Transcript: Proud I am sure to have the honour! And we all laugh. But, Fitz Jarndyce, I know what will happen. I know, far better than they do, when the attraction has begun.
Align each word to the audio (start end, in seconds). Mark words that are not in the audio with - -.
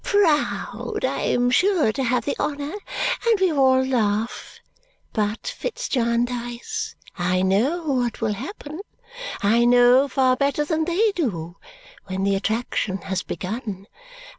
Proud 0.03 1.05
I 1.05 1.21
am 1.21 1.51
sure 1.51 1.91
to 1.91 2.03
have 2.03 2.25
the 2.25 2.35
honour! 2.39 2.73
And 3.27 3.39
we 3.39 3.51
all 3.53 3.85
laugh. 3.85 4.59
But, 5.13 5.45
Fitz 5.45 5.87
Jarndyce, 5.87 6.95
I 7.19 7.43
know 7.43 7.83
what 7.85 8.19
will 8.19 8.33
happen. 8.33 8.79
I 9.43 9.63
know, 9.63 10.07
far 10.07 10.35
better 10.35 10.65
than 10.65 10.85
they 10.85 11.11
do, 11.11 11.57
when 12.07 12.23
the 12.23 12.33
attraction 12.33 12.97
has 13.13 13.21
begun. 13.21 13.85